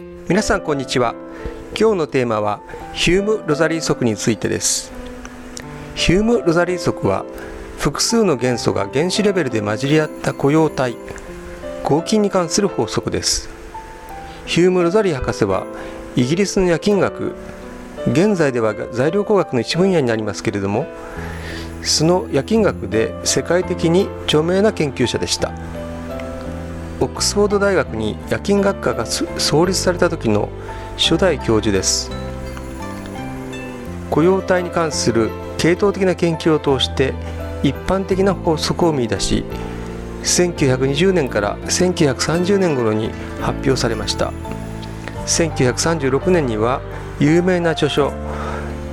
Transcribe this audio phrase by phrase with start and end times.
[0.00, 1.16] 皆さんこんにちは。
[1.76, 2.60] 今日のテーマは
[2.92, 4.92] ヒューム・ロザリー則についてです。
[5.96, 7.24] ヒューム・ロザリー則は
[7.78, 10.96] 複数の元素が原子レベルで混じり合った固様体
[11.82, 13.48] 合金に関する法則です。
[14.46, 15.66] ヒューム・ロザリー博士は
[16.14, 17.34] イギリスの夜勤学
[18.06, 20.86] 現在では材料工学の一分野になりますけれども
[21.82, 25.52] その夜勤学で世界的に著名な研究者でした。
[27.00, 30.48] オックスフォード大学に夜勤学科が創立された時の
[30.96, 32.10] 初代教授です。
[34.10, 37.14] 雇用体に関する系統的な研究を通して
[37.62, 39.44] 一般的な法則を見出し
[40.22, 43.10] 1920年から1930年頃に
[43.40, 44.32] 発表されました。
[45.26, 46.80] 1936年には
[47.20, 48.12] 有名な著書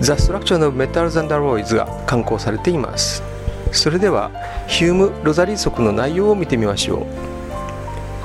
[0.01, 3.23] The Structure of Metals and Alloys が刊行されています。
[3.71, 4.29] それでは
[4.67, 7.34] ヒューム・ロザリー則の内容を見てみましょう。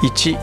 [0.03, 0.39] 1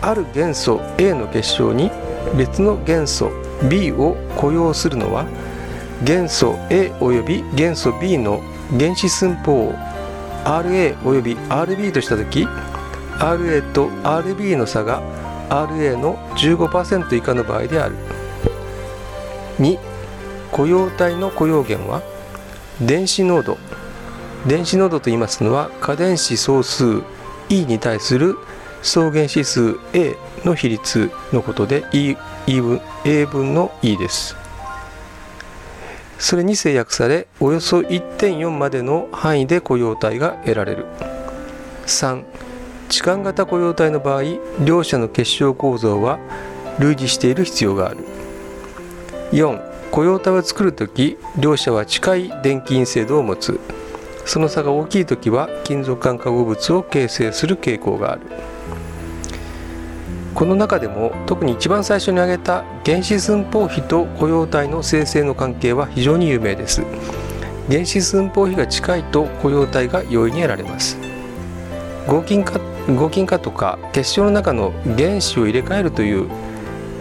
[0.00, 1.90] ある元素 A の結晶に
[2.36, 3.30] 別の元素
[3.68, 5.26] B を雇用するのは
[6.04, 8.40] 元素 A および元素 B の
[8.78, 9.72] 原子寸法を
[10.44, 12.46] RA および RB とした時
[13.18, 15.02] RA と RB の差が
[15.48, 17.96] RA の15%以下の場合である。
[19.58, 19.78] 2
[20.52, 22.02] 雇用体の雇用源は
[22.80, 23.58] 電子濃度。
[24.46, 27.02] 電子濃度と言いますのは価電子総数
[27.48, 28.36] E に対する
[28.82, 34.36] 相減指数 A の比率のことで E, e 分 A 分の E です。
[36.18, 40.86] それに制約されおよそ1.4までの範囲で雇用体が得られる。
[41.86, 42.24] 3
[42.88, 44.22] 置換型雇用体の場合
[44.64, 46.18] 両者の結晶構造は
[46.78, 47.98] 類似している必要がある。
[49.32, 53.60] 4雇用体を作るとき両者は近い電気陰性度を持つ。
[54.24, 58.20] その差が大きいときは金属間化合物を形成する傾向がある。
[60.34, 66.82] この中でも特に一番最初に挙げた原子寸法比と雇用体の生成の関係は非常に有名です。
[67.68, 70.96] 原子寸法比が近いと雇用体が容易に得られます。
[72.06, 72.58] 合金化
[72.88, 76.28] 合金化とか結晶の中の原子を入れ替えるという、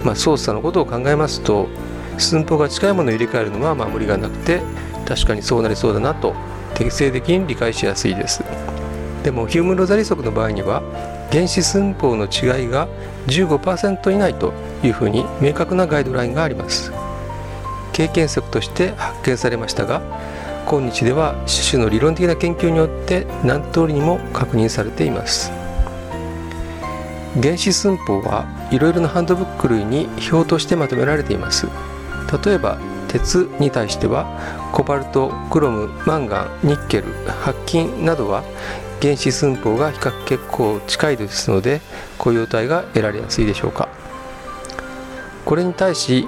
[0.03, 1.69] まあ、操作のことを考えますと
[2.17, 4.61] 寸法が近いものを入れ替えるのはまあ無理がなくて
[5.07, 6.35] 確かにそうなりそうだなと
[6.75, 8.43] 適正的に理解しやすいです。
[9.27, 10.81] でもヒュームロザリ則の場合には
[11.33, 12.87] 原子寸法の違いが
[13.27, 16.93] 15%以内というふうに明確なガイドラインがあります。
[17.91, 20.01] 経験則として発見されましたが
[20.65, 25.51] 今日では種々の理論的な研究によって何通りにも確認されています。
[27.43, 31.67] 原子寸法はいろいろなハンドブック類に表としてまとめられています。
[32.45, 32.77] 例えば
[33.09, 34.25] 鉄に対しては
[34.71, 38.43] コバルトクロムマンガンニッケル白金などは
[39.01, 41.81] 原子寸法が比較結構近いですので
[42.17, 43.89] 雇用体が得られやすいでしょうか。
[45.45, 46.27] これに対し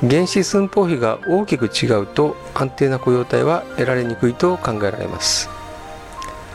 [0.00, 5.50] 原子寸法比が大きく違うと安定な雇用体は得られにくいと考えられます。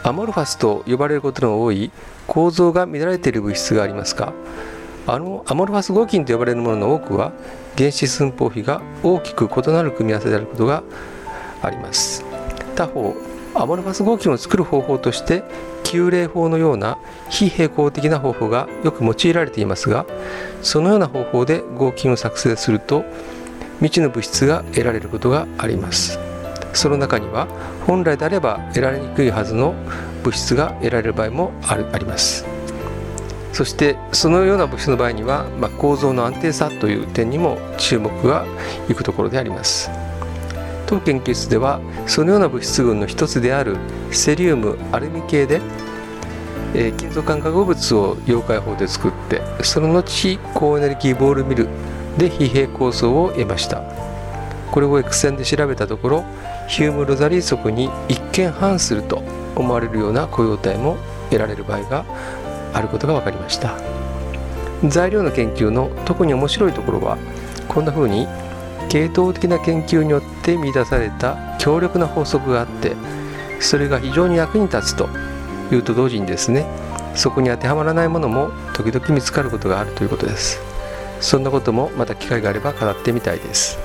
[0.03, 1.91] アモルファスと呼ばれることの多い
[2.27, 4.33] 構造が乱れている物質がありますが
[5.07, 7.33] あのアモルファス合金と呼ばれるものの多くは
[7.75, 10.83] 原子寸法比が大きく異なる組み合わせであることが
[11.63, 12.23] あります。
[12.75, 13.15] 他方
[13.55, 15.43] アモルファス合金を作る方法として
[15.83, 16.97] 急冷法のような
[17.29, 20.05] 非平行的な方法がよく用いられていますが
[20.61, 23.05] そのような方法で合金を作成すると
[23.77, 26.19] 未知の物質が得られることがあります。
[26.73, 27.47] その中には
[27.87, 29.73] 本来であれば得られにくいはずの
[30.23, 32.45] 物質が得られる場合もあるあります。
[33.53, 38.45] そしてそのような物質の場合には、まあ、構造の安定さという点にも注目が
[38.89, 39.89] いくところであります。
[40.85, 43.77] 当研究室ではそのような物質群の一つである
[44.11, 45.61] セリウムアルミ系で、
[46.73, 51.67] えー、金属間化合物を溶解法で作ってその後高エネルギーボールミル
[52.17, 53.83] で非平行層を得ました。
[54.71, 56.25] これを X 線で調べたところ
[56.67, 59.23] ヒューム・ロザリー則に一見反すると
[59.55, 60.97] 思われるような雇用体も
[61.29, 62.03] 得られる場合が
[62.73, 63.77] あることが分かりました。
[64.89, 67.17] 材料の研究の特に面白いところは
[67.69, 68.27] こんな風に
[68.89, 72.95] 系統的な研究によって見出された強力な法則があって
[73.59, 75.09] それが非常に役に立つと
[75.71, 76.65] いうと同時にですね
[77.15, 80.59] そこに当てはまらないものも時々見つかることがあるということです。
[81.21, 83.84] そんなこともまた機会があれば語ってみたいです。